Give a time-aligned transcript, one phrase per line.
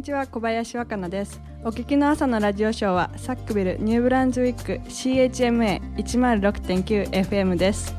[0.00, 7.94] にちは小林若菜ですお聞きの朝のラジオショーはサックビルニューブランズウィック CHMA106.9FM です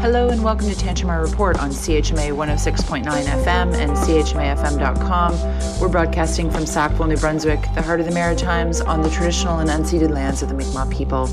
[0.00, 5.32] Hello and welcome to Tantramar Report on CHMA 106.9 FM and CHMAFM.com.
[5.80, 9.68] We're broadcasting from Sackville, New Brunswick, the heart of the Maritimes, on the traditional and
[9.68, 11.28] unceded lands of the Mi'kmaq people.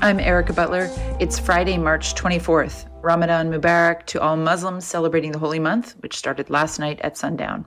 [0.00, 0.88] I'm Erica Butler.
[1.20, 2.86] It's Friday, March 24th.
[3.02, 7.64] Ramadan Mubarak to all Muslims celebrating the holy month, which started last night at sundown.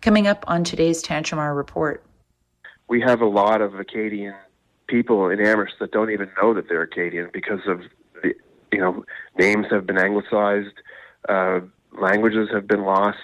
[0.00, 2.04] Coming up on today's Tantramar report.
[2.88, 4.34] We have a lot of Acadian
[4.86, 7.80] people in Amherst that don't even know that they're Acadian because of
[8.22, 8.34] the,
[8.70, 9.04] you know,
[9.36, 10.76] names have been anglicized,
[11.28, 11.60] uh,
[12.00, 13.18] languages have been lost.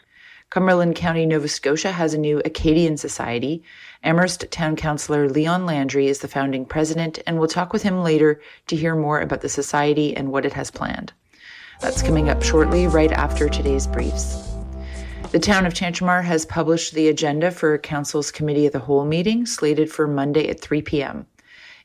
[0.50, 3.62] Cumberland County, Nova Scotia has a new Acadian Society.
[4.02, 8.40] Amherst Town Councillor Leon Landry is the founding president, and we'll talk with him later
[8.66, 11.12] to hear more about the society and what it has planned.
[11.80, 14.52] That's coming up shortly, right after today's briefs.
[15.30, 19.46] The town of Tantramar has published the agenda for Council's Committee of the Whole meeting,
[19.46, 21.26] slated for Monday at 3 p.m.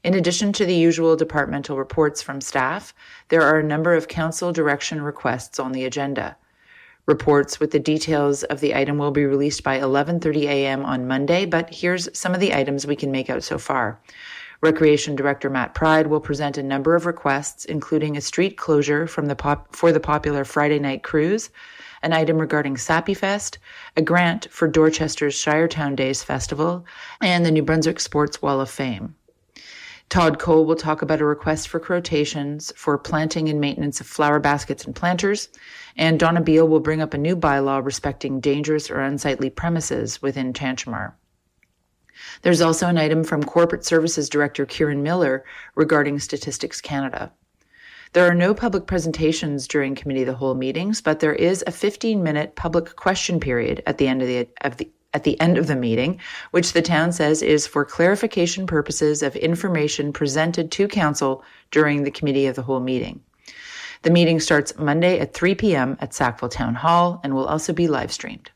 [0.03, 2.93] In addition to the usual departmental reports from staff,
[3.29, 6.37] there are a number of council direction requests on the agenda.
[7.05, 10.85] Reports with the details of the item will be released by 11:30 a.m.
[10.85, 13.99] on Monday, but here's some of the items we can make out so far.
[14.63, 19.35] Recreation Director Matt Pride will present a number of requests, including a street closure the
[19.35, 21.49] pop- for the popular Friday night cruise,
[22.01, 23.57] an item regarding Sappy Fest,
[23.97, 26.85] a grant for Dorchester's Shiretown Days Festival,
[27.19, 29.15] and the New Brunswick Sports Wall of Fame.
[30.07, 34.39] Todd Cole will talk about a request for quotations for planting and maintenance of flower
[34.39, 35.49] baskets and planters,
[35.97, 40.53] and Donna Beale will bring up a new bylaw respecting dangerous or unsightly premises within
[40.53, 41.15] Tantramar.
[42.41, 45.43] There's also an item from Corporate Services Director Kieran Miller
[45.75, 47.31] regarding Statistics Canada.
[48.13, 51.71] There are no public presentations during Committee of the Whole meetings, but there is a
[51.71, 55.57] 15 minute public question period at the end of the, of the at the end
[55.57, 56.19] of the meeting,
[56.51, 62.11] which the town says is for clarification purposes of information presented to council during the
[62.11, 63.21] committee of the whole meeting.
[64.01, 65.97] The meeting starts Monday at 3 p.m.
[66.01, 68.49] at Sackville Town Hall and will also be live streamed.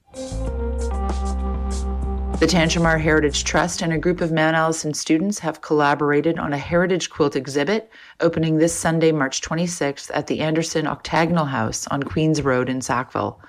[2.39, 6.57] The Tantramar Heritage Trust and a group of Mount Allison students have collaborated on a
[6.59, 7.89] heritage quilt exhibit
[8.19, 13.41] opening this Sunday, March 26th at the Anderson Octagonal House on Queens Road in Sackville.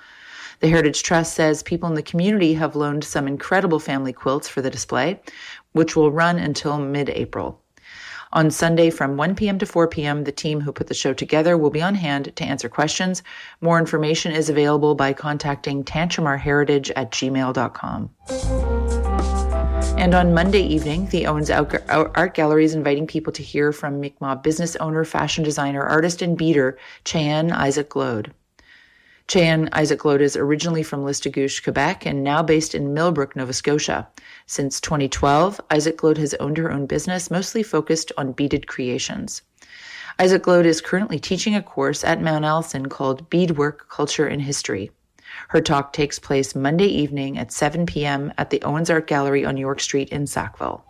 [0.61, 4.63] The Heritage Trust says people in the community have loaned some incredible family quilts for
[4.63, 5.21] the display,
[5.73, 7.61] which will run until mid April.
[8.31, 9.57] On Sunday from 1 p.m.
[9.57, 12.43] to 4 p.m., the team who put the show together will be on hand to
[12.43, 13.23] answer questions.
[13.59, 18.09] More information is available by contacting tantramarheritage at gmail.com.
[19.99, 24.41] And on Monday evening, the Owens Art Gallery is inviting people to hear from Mi'kmaq
[24.41, 28.33] business owner, fashion designer, artist, and beader, Cheyenne Isaac Glode.
[29.27, 34.07] Cheyenne Isaac Glode is originally from Listuguj, Quebec, and now based in Millbrook, Nova Scotia.
[34.45, 39.41] Since 2012, Isaac Glode has owned her own business, mostly focused on beaded creations.
[40.17, 44.91] Isaac Glode is currently teaching a course at Mount Allison called Beadwork Culture and History.
[45.49, 48.33] Her talk takes place Monday evening at 7 p.m.
[48.37, 50.83] at the Owens Art Gallery on York Street in Sackville.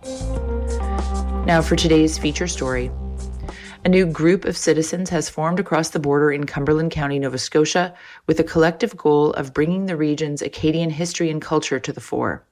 [1.46, 2.92] Now for today's feature story.
[3.86, 7.96] A new group of citizens has formed across the border in Cumberland County, Nova Scotia,
[8.28, 12.44] with a collective goal of bringing the region's Acadian history and culture to the fore.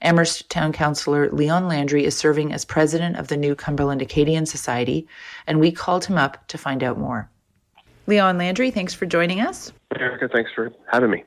[0.00, 5.08] Amherst Town Councillor Leon Landry is serving as president of the new Cumberland Acadian Society,
[5.46, 7.28] and we called him up to find out more.
[8.10, 9.72] Leon Landry, thanks for joining us.
[9.96, 11.22] Erica, thanks for having me.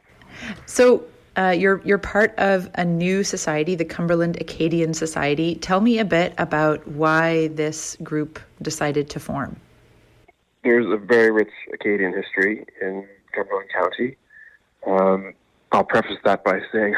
[0.66, 1.06] So,
[1.38, 5.56] uh, you're you're part of a new society, the Cumberland Acadian Society.
[5.56, 9.56] Tell me a bit about why this group decided to form.
[10.66, 14.18] There's a very rich Acadian history in Cumberland County.
[14.86, 15.34] Um,
[15.72, 16.96] I'll preface that by saying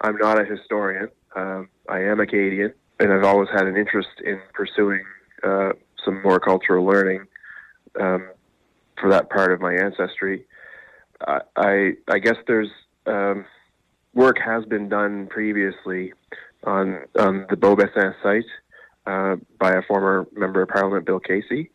[0.00, 1.08] I'm not a historian.
[1.36, 5.04] Um, I am Acadian, and I've always had an interest in pursuing
[5.44, 7.24] uh, some more cultural learning
[8.00, 8.28] um,
[9.00, 10.44] for that part of my ancestry.
[11.26, 12.70] I I, I guess there's
[13.06, 13.44] um,
[14.14, 16.12] work has been done previously
[16.64, 18.44] on, on the Beaubassin site
[19.06, 21.70] uh, by a former member of Parliament, Bill Casey.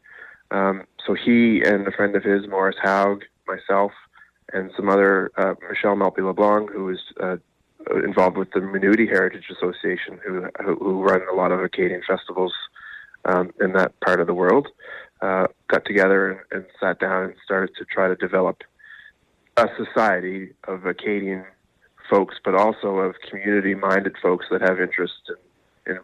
[0.52, 3.92] Um, so he and a friend of his, Maurice Haug, myself,
[4.52, 7.38] and some other uh, Michelle Malpy LeBlanc, who is uh,
[8.04, 12.54] involved with the Minudie Heritage Association, who who run a lot of Acadian festivals
[13.26, 14.68] um, in that part of the world,
[15.24, 18.58] uh, got together and, sat down and started to try to develop
[19.58, 21.46] a society of Acadian
[22.10, 25.22] folks, but also of community-minded folks that have interest
[25.88, 25.98] in,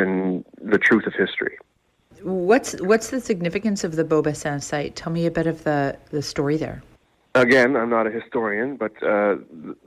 [0.00, 1.56] in, in the truth of history.
[2.22, 4.94] What's what's the significance of the Beaubassin site?
[4.94, 6.82] Tell me a bit of the, the story there.
[7.34, 9.36] again, I'm not a historian, but uh,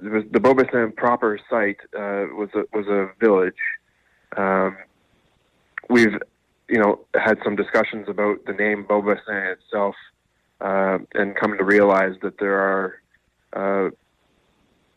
[0.02, 3.54] the, the Beaubassin proper site uh, was a was a village.
[4.36, 4.78] Um,
[5.90, 6.18] we've,
[6.70, 9.96] you know, had some discussions about the name Beaubassin itself,
[10.62, 13.02] uh, and come to realize that there are
[13.54, 13.90] uh,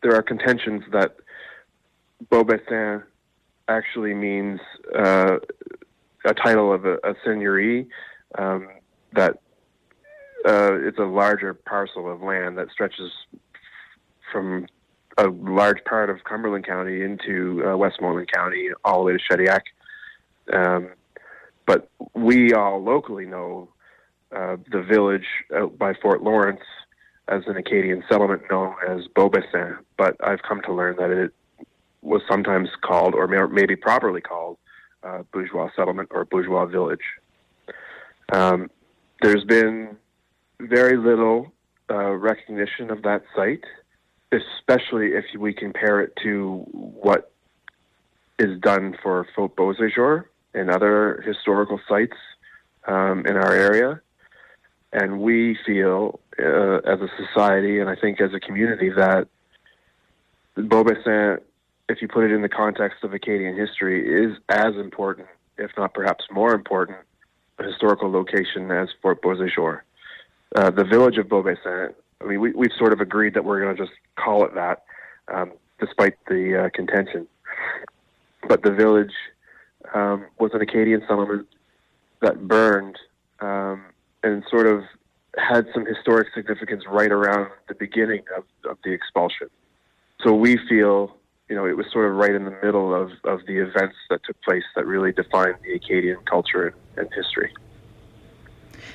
[0.01, 1.17] there are contentions that
[2.31, 3.03] Beaubassin
[3.67, 4.59] actually means
[4.97, 5.37] uh,
[6.25, 7.87] a title of a, a seigneurie
[8.37, 8.67] um,
[9.13, 9.39] that
[10.45, 13.11] uh, it's a larger parcel of land that stretches
[14.31, 14.65] from
[15.17, 19.61] a large part of Cumberland County into uh, Westmoreland County, all the way to Shediac.
[20.53, 20.89] Um,
[21.69, 23.69] but we all locally know
[24.35, 26.63] uh, the village out by Fort Lawrence
[27.27, 29.77] as an Acadian settlement known as Beaubassin.
[29.95, 31.31] But I've come to learn that it
[32.01, 34.57] was sometimes called, or may, maybe properly called,
[35.03, 37.05] uh, bourgeois settlement or bourgeois village.
[38.33, 38.71] Um,
[39.21, 39.95] there's been
[40.59, 41.53] very little
[41.87, 43.63] uh, recognition of that site,
[44.31, 47.31] especially if we compare it to what
[48.39, 50.25] is done for Fort Beauséjour
[50.59, 52.17] and other historical sites
[52.87, 54.01] um, in our area.
[54.91, 59.27] And we feel, uh, as a society, and I think as a community, that
[60.57, 61.39] Beaubassin,
[61.87, 65.27] if you put it in the context of Acadian history, is as important,
[65.57, 66.97] if not perhaps more important,
[67.59, 69.81] a historical location as Fort Beauséjour.
[70.55, 73.75] Uh, the village of Beaubassin, I mean, we, we've sort of agreed that we're going
[73.75, 74.83] to just call it that,
[75.33, 77.27] um, despite the uh, contention.
[78.47, 79.13] But the village
[79.93, 81.47] um, was an Acadian settlement
[82.21, 82.97] that burned
[83.39, 83.85] um,
[84.23, 84.83] and sort of
[85.37, 89.49] had some historic significance right around the beginning of, of the expulsion.
[90.23, 91.15] So we feel,
[91.47, 94.21] you know, it was sort of right in the middle of, of the events that
[94.25, 97.53] took place that really defined the Acadian culture and history.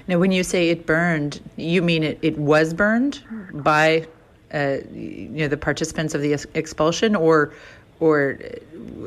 [0.06, 3.22] Now, when you say it burned, you mean it, it was burned
[3.54, 4.06] by
[4.52, 7.54] uh, you know the participants of the expulsion, or
[8.00, 8.38] or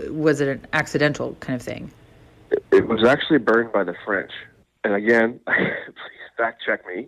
[0.09, 1.91] was it an accidental kind of thing?
[2.71, 4.31] It was actually burned by the French.
[4.83, 7.07] And again, please fact check me.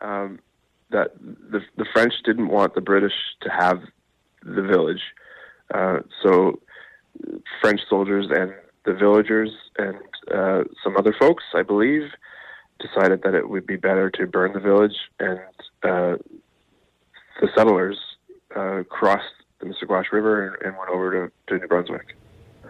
[0.00, 0.40] Um,
[0.90, 3.12] that the the French didn't want the British
[3.42, 3.80] to have
[4.42, 5.02] the village,
[5.72, 6.60] uh, so
[7.60, 8.52] French soldiers and
[8.84, 9.96] the villagers and
[10.34, 12.10] uh, some other folks, I believe,
[12.80, 15.38] decided that it would be better to burn the village, and
[15.82, 16.16] uh,
[17.40, 17.98] the settlers
[18.56, 19.24] uh, crossed
[19.60, 22.16] the Missaguash River and, and, went over to, to New Brunswick.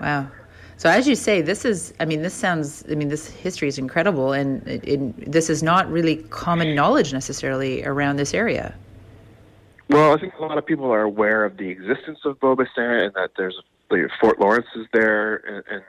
[0.00, 0.28] Wow.
[0.76, 3.78] So as you say, this is, I mean, this sounds, I mean, this history is
[3.78, 8.74] incredible, and it, it, this is not really common knowledge necessarily around this area.
[9.88, 13.14] Well, I think a lot of people are aware of the existence of Beaubassin and
[13.14, 13.60] that there's
[14.20, 15.82] Fort Lawrence is there, and, and,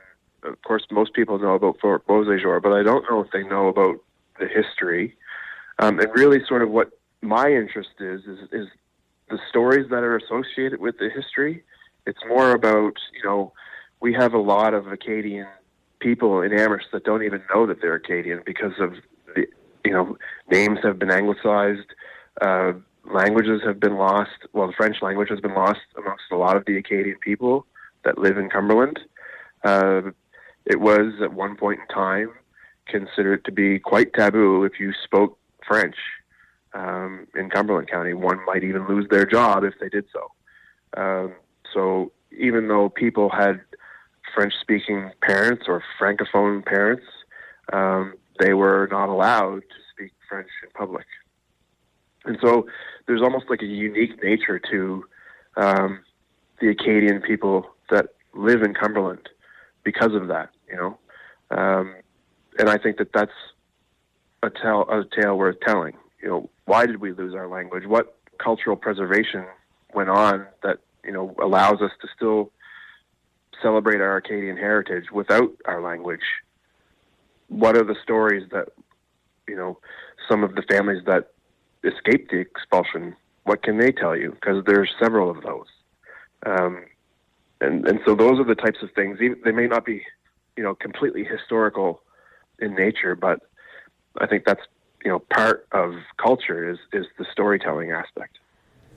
[0.44, 3.68] of course, most people know about Fort Beauséjour, but I don't know if they know
[3.68, 3.97] about
[4.39, 5.15] the history,
[5.77, 6.89] um, and really sort of what
[7.21, 8.68] my interest is, is is
[9.31, 11.63] the stories that are associated with the history.
[12.06, 13.54] It's more about you know
[14.00, 15.48] we have a lot of Acadian
[16.00, 18.94] people in Amherst that don't even know that they're Acadian because of
[19.36, 19.48] the
[19.86, 20.18] you know
[20.50, 21.89] names have been anglicized.
[22.42, 22.74] Uh,
[23.06, 24.31] languages have been lost.
[24.54, 27.66] Well, the French language has been lost amongst a lot of the Acadian people
[28.04, 29.00] that live in Cumberland.
[29.63, 30.12] Uh,
[30.66, 32.31] it was at one point in time
[32.88, 35.38] considered to be quite taboo if you spoke
[35.68, 35.95] French
[36.73, 38.13] um, in Cumberland County.
[38.13, 41.01] One might even lose their job if they did so.
[41.01, 41.33] Um,
[41.73, 43.61] so even though people had
[44.33, 47.06] French-speaking parents or francophone parents,
[47.73, 51.06] um, they were not allowed to speak French in public.
[52.25, 52.68] And so
[53.07, 55.04] there's almost like a unique nature to
[55.57, 55.99] um,
[56.59, 59.28] the Acadian people that live in Cumberland
[59.83, 60.49] because of that.
[60.69, 60.97] You know,
[61.57, 61.95] um,
[62.59, 63.31] and I think that that's
[64.44, 65.94] a tale a tale worth telling.
[66.21, 67.85] You know, why did we lose our language?
[67.85, 69.44] What cultural preservation
[69.94, 72.49] went on that you know allows us to still
[73.61, 76.28] celebrate our Acadian heritage without our language?
[77.49, 78.69] What are the stories that
[79.49, 79.80] you know
[80.30, 81.33] some of the families that
[81.83, 83.18] escaped the expulsion?
[83.44, 84.31] What can they tell you?
[84.31, 85.68] Because there's several of those,
[86.45, 86.85] um,
[87.59, 89.19] and and so those are the types of things.
[89.19, 90.06] They may not be,
[90.56, 92.01] you know, completely historical
[92.59, 93.42] in nature, but
[94.21, 94.66] I think that's
[95.04, 98.38] you know part of culture is is the storytelling aspect.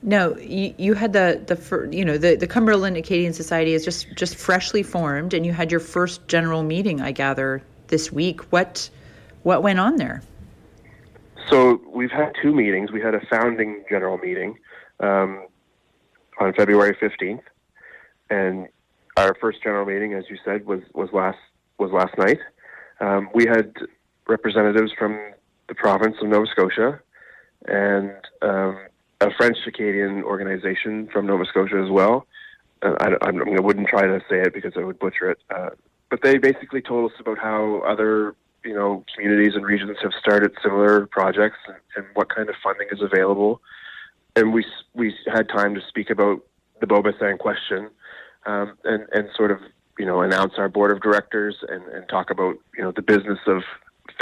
[0.03, 4.15] No, you, you had the the you know the the Cumberland Acadian Society is just
[4.17, 8.53] just freshly formed, and you had your first general meeting, I gather, this week.
[8.53, 8.91] What
[9.45, 10.23] what went on there?
[11.51, 12.91] So we've had two meetings.
[12.91, 14.59] We had a founding general meeting
[15.01, 15.47] um,
[16.39, 17.43] on February fifteenth,
[18.29, 18.69] and
[19.17, 21.39] our first general meeting, as you said, was was last
[21.79, 22.41] was last night.
[23.01, 23.73] Um, we had
[24.27, 25.19] representatives from
[25.69, 27.01] the province of Nova Scotia
[27.67, 28.79] and um,
[29.21, 32.27] a French Acadian organization from Nova Scotia as well.
[32.83, 35.39] Uh, I, I, wouldn't try to say it because I would butcher it.
[35.49, 35.71] Uh,
[36.11, 40.53] but they basically told us about how other you know communities and regions have started
[40.63, 43.61] similar projects and, and what kind of funding is available.
[44.37, 46.45] And we we had time to speak about
[46.81, 47.89] the Beaubassin question
[48.47, 49.59] um, and and sort of
[49.99, 53.39] you know announce our board of directors and, and talk about you know the business
[53.47, 53.63] of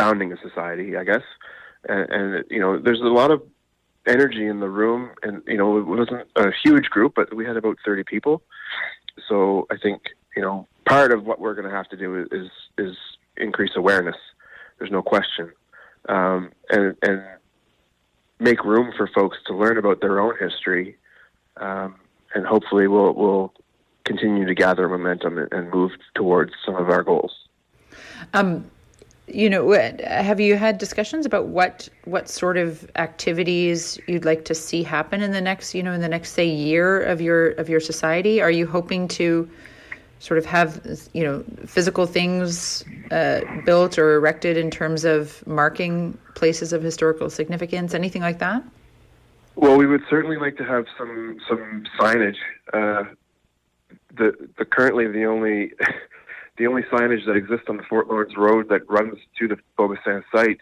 [0.03, 1.23] founding a society, I guess.
[1.89, 3.43] And, and you know, there's a lot of
[4.07, 7.57] energy in the room, and you know, it wasn't a huge group, but we had
[7.57, 8.43] about 30 people.
[9.29, 10.03] So I think
[10.37, 12.97] you know, part of what we're going to have to do is is
[13.37, 14.17] increase awareness.
[14.79, 15.53] There's no question,
[16.09, 17.23] um, and and
[18.41, 20.97] make room for folks to learn about their own history,
[21.59, 21.95] um,
[22.35, 23.53] and hopefully we'll we'll
[24.05, 27.33] continue to gather momentum and move towards some of our goals.
[28.35, 28.71] Um,
[29.35, 29.73] you know,
[30.05, 35.23] have you had discussions about what what sort of activities you'd like to see happen
[35.23, 38.41] in the next, you know, in the next say year of your of your society?
[38.41, 39.49] Are you hoping to
[40.19, 40.81] sort of have
[41.13, 47.29] you know physical things uh, built or erected in terms of marking places of historical
[47.29, 48.63] significance, anything like that?
[49.57, 52.39] Well, we would certainly like to have some some signage.
[52.73, 53.05] Uh,
[54.17, 55.73] the the currently the only
[56.57, 60.23] the only signage that exists on the Fort Lawrence Road that runs to the Beaubassin
[60.35, 60.59] site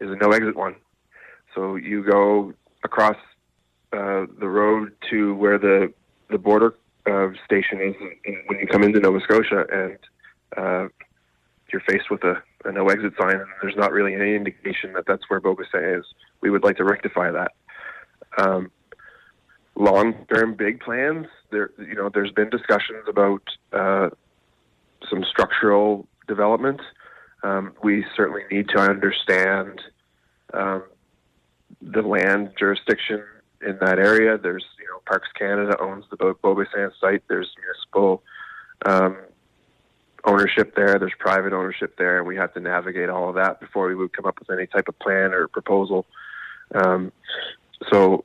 [0.00, 0.76] is a no exit one.
[1.54, 2.52] So you go
[2.84, 3.16] across
[3.92, 5.92] uh, the road to where the
[6.30, 6.74] the border
[7.06, 7.94] uh, station is
[8.46, 9.98] when you come into Nova Scotia, and
[10.56, 10.88] uh,
[11.72, 15.04] you're faced with a, a, no exit sign, and there's not really any indication that
[15.06, 16.04] that's where Beaubassin is.
[16.40, 17.52] We would like to rectify that.
[18.38, 18.70] Um,
[19.74, 21.26] long-term big plans.
[21.50, 24.10] There, you know, there's been discussions about uh,
[25.08, 26.80] some structural development.
[27.42, 29.80] Um, we certainly need to understand
[30.54, 30.84] um,
[31.80, 33.22] the land jurisdiction
[33.66, 34.38] in that area.
[34.38, 37.22] There's, you know, Parks Canada owns the Beaubassin site.
[37.28, 38.22] There's municipal
[38.86, 39.16] um,
[40.24, 40.98] ownership there.
[40.98, 44.12] There's private ownership there, and we have to navigate all of that before we would
[44.12, 46.06] come up with any type of plan or proposal.
[46.74, 47.12] Um,
[47.90, 48.24] so,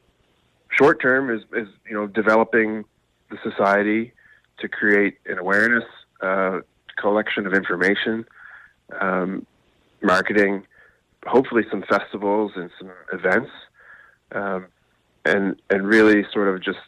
[0.69, 2.85] short term is, is you know developing
[3.29, 4.13] the society
[4.59, 5.83] to create an awareness
[6.21, 6.59] uh,
[6.97, 8.25] collection of information,
[8.99, 9.45] um,
[10.01, 10.65] marketing,
[11.25, 13.51] hopefully some festivals and some events,
[14.33, 14.67] um,
[15.25, 16.79] and and really sort of just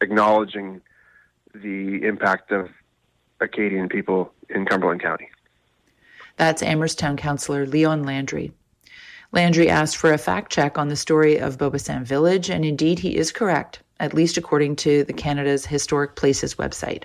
[0.00, 0.80] acknowledging
[1.54, 2.68] the impact of
[3.40, 5.28] Acadian people in Cumberland County.
[6.36, 8.52] That's Amherst Town Councillor Leon Landry.
[9.32, 13.16] Landry asked for a fact check on the story of Beaubassin Village, and indeed he
[13.16, 17.04] is correct, at least according to the Canada's Historic Places website.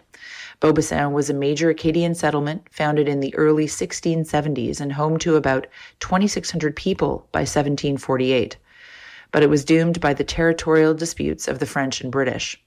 [0.61, 5.65] Beaubassin was a major Acadian settlement founded in the early 1670s and home to about
[6.01, 8.57] 2,600 people by 1748.
[9.31, 12.61] But it was doomed by the territorial disputes of the French and British.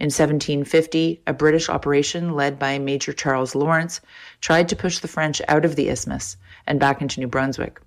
[0.00, 4.00] In 1750, a British operation led by Major Charles Lawrence
[4.40, 7.82] tried to push the French out of the isthmus and back into New Brunswick.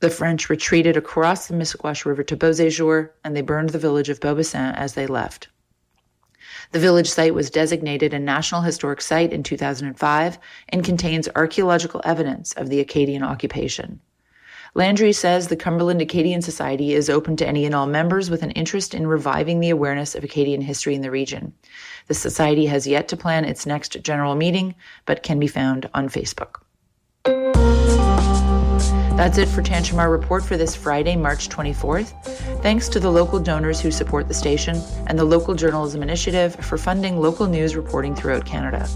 [0.00, 4.20] The French retreated across the Missaguash River to Beauséjour, and they burned the village of
[4.20, 5.48] Beaubassin as they left.
[6.72, 12.52] The village site was designated a National Historic Site in 2005 and contains archaeological evidence
[12.52, 14.00] of the Acadian occupation.
[14.74, 18.50] Landry says the Cumberland Acadian Society is open to any and all members with an
[18.50, 21.54] interest in reviving the awareness of Acadian history in the region.
[22.06, 24.74] The Society has yet to plan its next general meeting,
[25.06, 26.60] but can be found on Facebook.
[29.18, 32.12] That's it for Tantramar Report for this Friday, March 24th.
[32.62, 36.78] Thanks to the local donors who support the station and the Local Journalism Initiative for
[36.78, 38.88] funding local news reporting throughout Canada.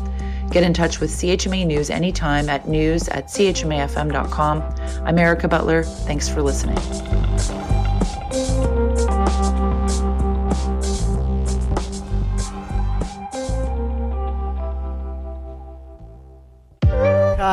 [0.52, 4.62] Get in touch with CHMA News anytime at news at chmafm.com.
[5.04, 5.82] I'm Erica Butler.
[5.82, 6.78] Thanks for listening.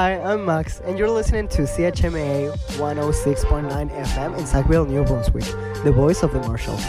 [0.10, 5.44] Hi, I'm Max, and you're listening to CHMA 106.9 FM in Sackville, New Brunswick,
[5.84, 6.84] the voice of the Marshalls.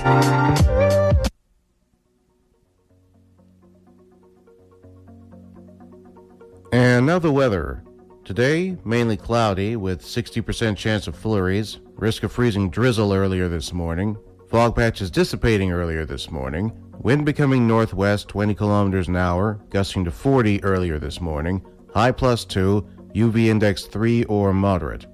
[6.72, 7.84] And now the weather.
[8.24, 14.16] Today, mainly cloudy with 60% chance of flurries, risk of freezing drizzle earlier this morning,
[14.48, 20.10] fog patches dissipating earlier this morning, wind becoming northwest 20 kilometers an hour, gusting to
[20.10, 21.62] 40 earlier this morning,
[21.92, 25.06] high plus 2, UV index 3 or moderate.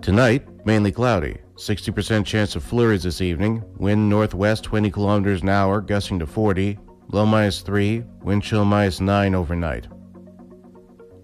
[0.00, 5.80] Tonight, mainly cloudy, 60% chance of flurries this evening, wind northwest 20 kilometers an hour,
[5.80, 6.78] gusting to 40,
[7.12, 9.86] low minus 3, wind chill minus 9 overnight.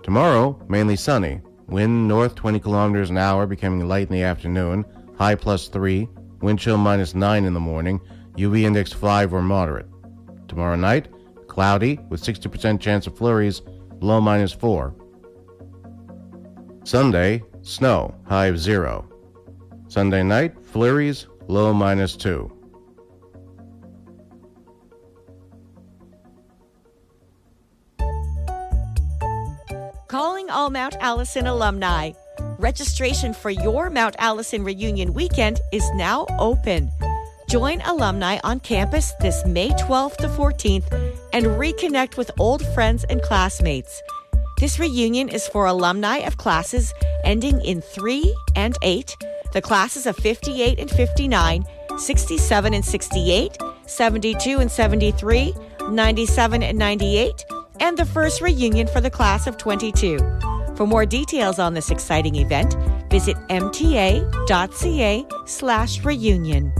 [0.03, 4.85] Tomorrow, mainly sunny, wind north 20 kilometers an hour, becoming light in the afternoon,
[5.17, 6.09] high plus 3,
[6.41, 8.01] wind chill minus 9 in the morning,
[8.37, 9.87] UV index 5 or moderate.
[10.47, 11.09] Tomorrow night,
[11.49, 13.63] cloudy with 60% chance of flurries,
[14.01, 14.95] low minus 4.
[16.89, 19.07] Sunday, snow, high of 0.
[19.89, 22.51] Sunday night, flurries, low minus 2.
[30.09, 32.13] Calling all Mount Allison alumni.
[32.59, 36.91] Registration for your Mount Allison reunion weekend is now open.
[37.51, 40.91] Join alumni on campus this May 12th to 14th
[41.35, 44.01] and reconnect with old friends and classmates.
[44.59, 49.17] This reunion is for alumni of classes ending in 3 and 8,
[49.53, 51.65] the classes of 58 and 59,
[51.97, 55.55] 67 and 68, 72 and 73,
[55.91, 57.45] 97 and 98,
[57.79, 60.19] and the first reunion for the class of 22.
[60.75, 62.75] For more details on this exciting event,
[63.11, 66.73] visit mta.ca slash reunion.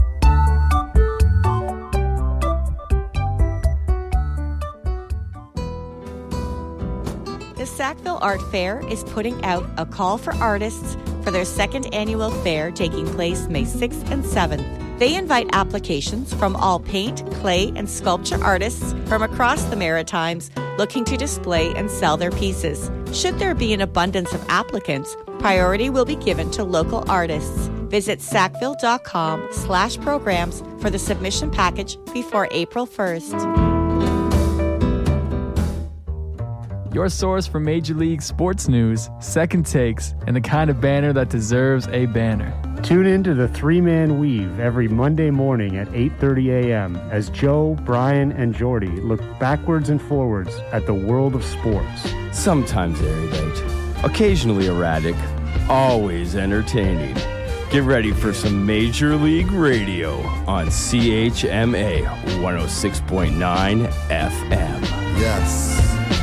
[7.89, 12.69] Sackville Art Fair is putting out a call for artists for their second annual fair
[12.69, 14.99] taking place May 6th and 7th.
[14.99, 21.03] They invite applications from all paint, clay, and sculpture artists from across the Maritimes looking
[21.05, 22.91] to display and sell their pieces.
[23.11, 27.69] Should there be an abundance of applicants, priority will be given to local artists.
[27.89, 33.68] Visit sackville.com slash programs for the submission package before April 1st.
[36.91, 41.29] Your source for Major League sports news, second takes, and the kind of banner that
[41.29, 42.51] deserves a banner.
[42.81, 46.95] Tune in to the Three Man Weave every Monday morning at 8:30 a.m.
[47.11, 52.11] as Joe, Brian, and Jordy look backwards and forwards at the world of sports.
[52.31, 55.15] Sometimes erudite, occasionally erratic,
[55.69, 57.13] always entertaining.
[57.69, 62.03] Get ready for some Major League Radio on CHMA
[62.41, 64.81] 106.9 FM.
[65.19, 66.18] Yes.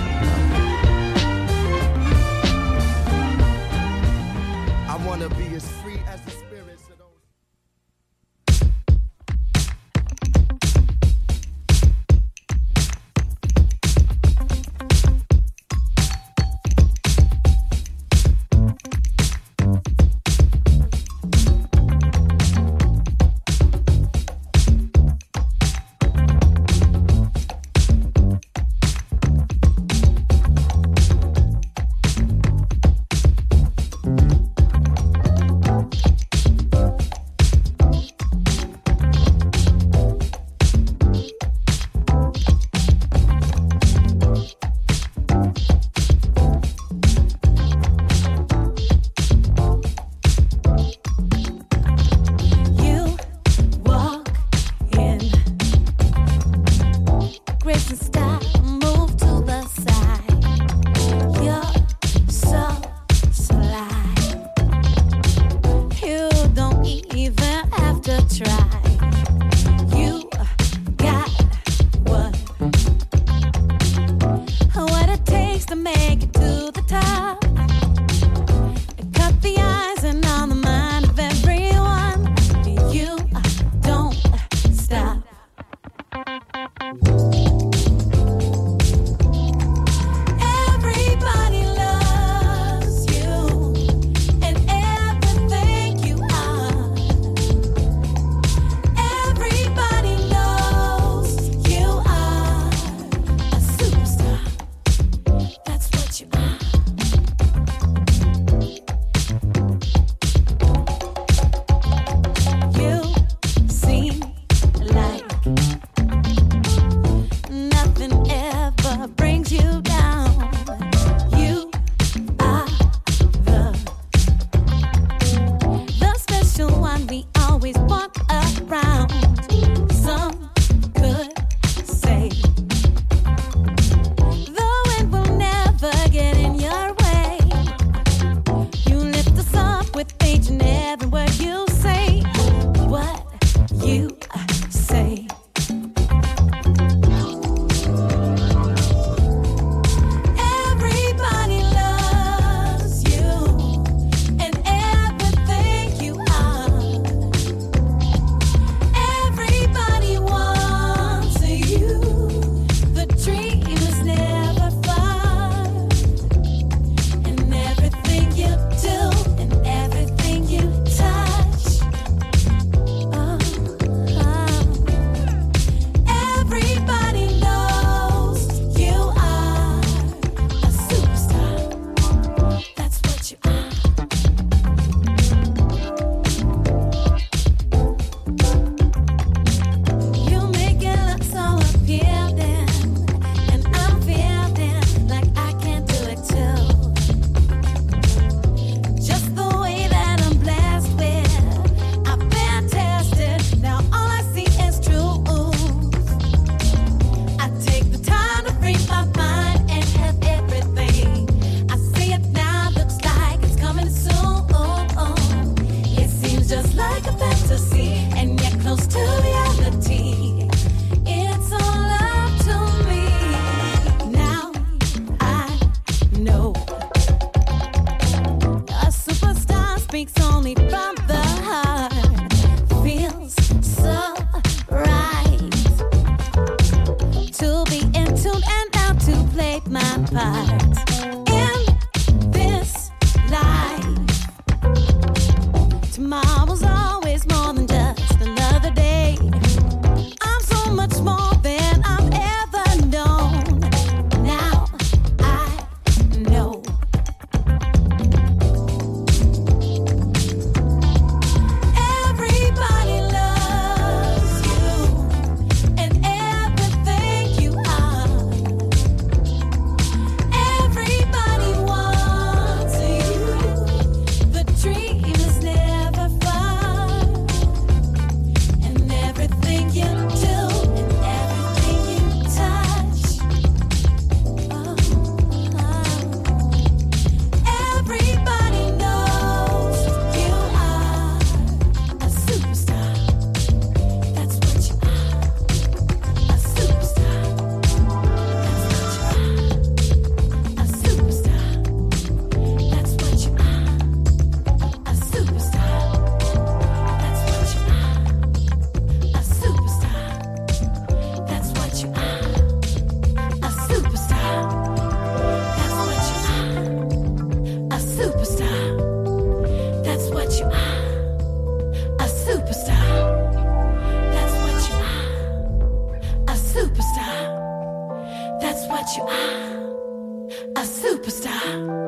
[328.96, 330.30] You are.
[330.56, 331.85] A superstar.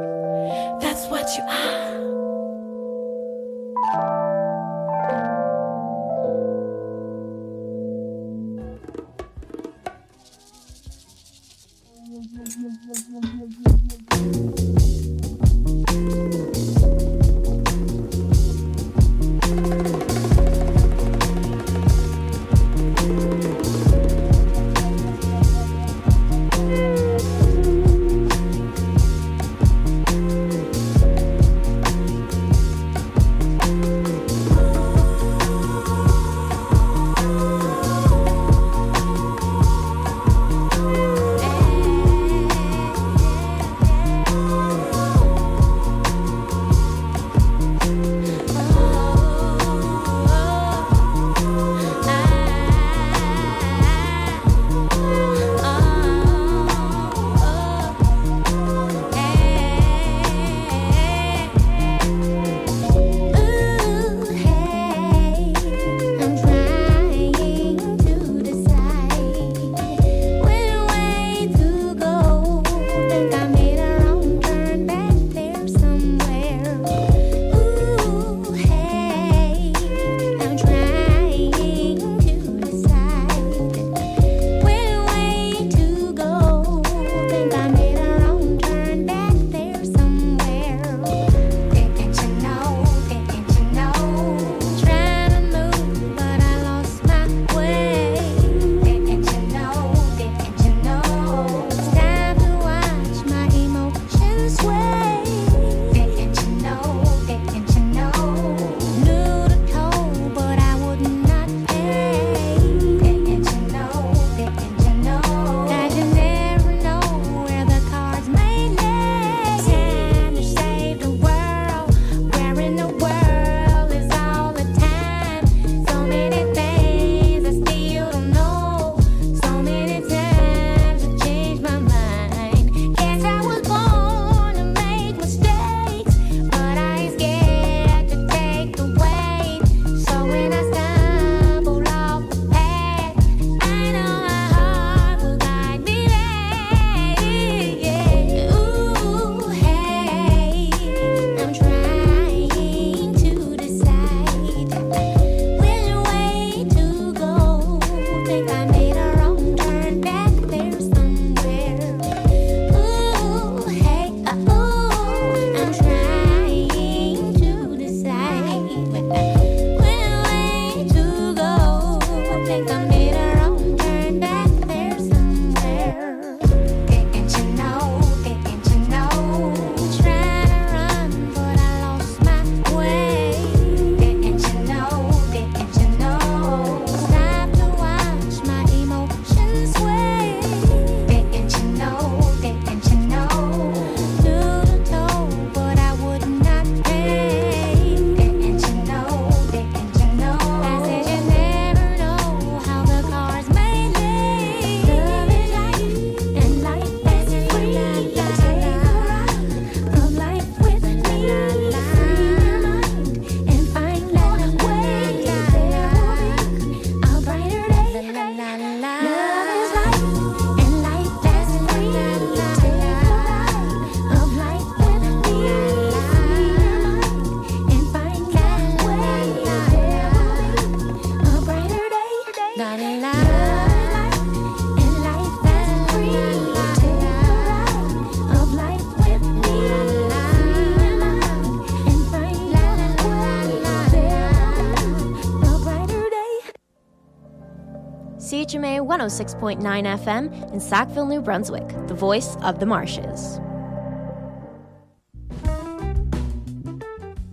[249.09, 249.61] 106.9
[249.99, 253.41] FM in Sackville, New Brunswick, the voice of the marshes.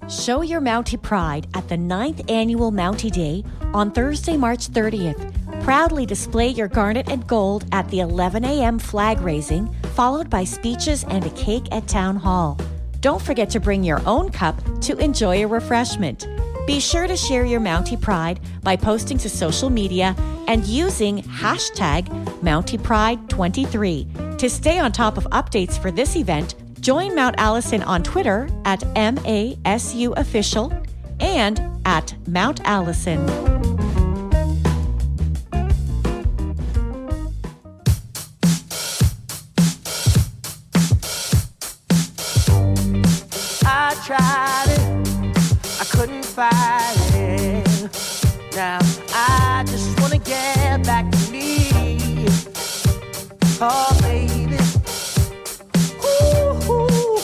[0.07, 5.33] Show your Mountie pride at the 9th annual Mountie Day on Thursday, March 30th.
[5.63, 8.77] Proudly display your garnet and gold at the 11 a.m.
[8.79, 12.57] flag raising, followed by speeches and a cake at Town Hall.
[13.01, 16.27] Don't forget to bring your own cup to enjoy a refreshment.
[16.65, 20.15] Be sure to share your Mountie Pride by posting to social media
[20.47, 22.07] and using hashtag
[22.41, 24.39] MountiePride23.
[24.39, 28.79] To stay on top of updates for this event, join Mount Allison on Twitter at
[28.95, 30.73] MASU Official
[31.19, 33.23] and at Mount Allison.
[46.35, 47.63] Fighting.
[48.53, 48.79] Now
[49.13, 52.27] I just wanna get back to me.
[53.61, 54.57] Oh, baby.
[56.03, 57.19] Ooh, ooh.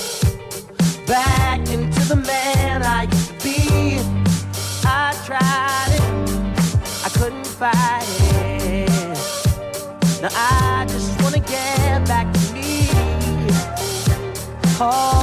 [1.05, 3.99] Back into the man I used to be.
[4.85, 6.03] I tried it,
[7.05, 8.89] I couldn't fight it.
[10.21, 12.87] Now I just wanna get back to me.
[14.79, 15.20] Oh,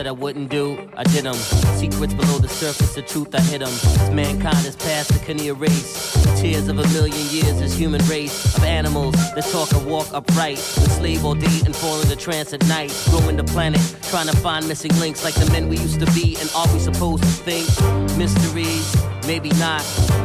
[0.00, 1.34] said I wouldn't do, I did them.
[1.76, 3.68] Secrets below the surface, the truth, I hid them.
[3.68, 6.14] As mankind is past, it can erase.
[6.14, 10.06] The tears of a million years, this human race of animals that talk and walk
[10.14, 10.56] upright.
[10.56, 12.90] Enslave all day and fall into trance at night.
[13.10, 16.34] Growing the planet, trying to find missing links like the men we used to be.
[16.40, 17.66] And are we supposed to think?
[18.16, 19.82] Mysteries, maybe not.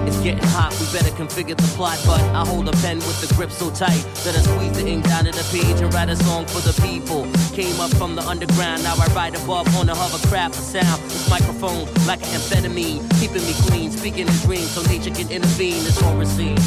[0.08, 2.00] It's getting hot, we better configure the plot.
[2.06, 5.06] But I hold a pen with the grip so tight that I squeeze the ink
[5.06, 7.28] down to the page and write a song for the people.
[7.54, 11.02] Came up from the underground, now I ride above on a hovercraft of sound.
[11.04, 15.84] This microphone like an amphetamine, keeping me clean, speaking in dreams so nature can intervene.
[15.84, 16.58] This horror scene.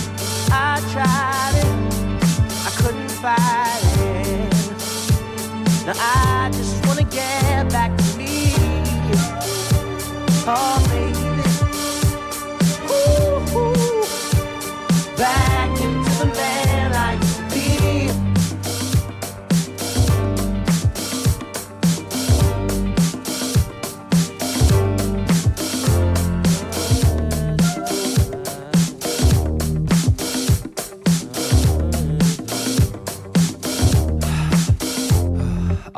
[0.50, 1.66] I tried it,
[2.66, 4.28] I couldn't fight it.
[5.86, 8.52] Now I just wanna get back to me.
[10.50, 11.17] Oh, baby.
[15.18, 15.24] I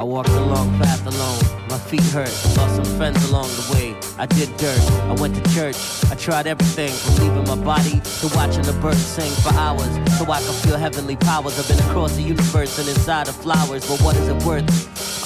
[0.03, 1.69] walked a long path alone.
[1.69, 2.33] My feet hurt.
[2.57, 3.89] Lost some friends along the way.
[4.21, 4.79] I did dirt.
[5.09, 5.79] I went to church.
[6.11, 9.89] I tried everything from leaving my body to watching the birds sing for hours.
[10.19, 11.59] So I could feel heavenly powers.
[11.59, 13.89] I've been across the universe and inside of flowers.
[13.89, 14.69] But what is it worth?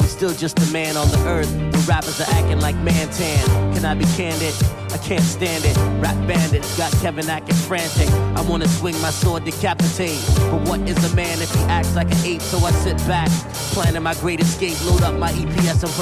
[0.00, 1.52] I'm still just a man on the earth.
[1.56, 3.74] Where rappers are acting like Mantan.
[3.74, 4.54] Can I be candid?
[4.92, 5.76] I can't stand it.
[6.00, 8.08] Rap bandits got Kevin acting frantic.
[8.38, 10.22] I wanna swing my sword, decapitate.
[10.50, 12.40] But what is a man if he acts like an ape?
[12.40, 13.28] So I sit back,
[13.74, 15.92] planning my great escape, load up my EPS and